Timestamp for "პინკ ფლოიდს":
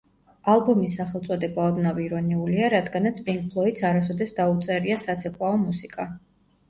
3.27-3.85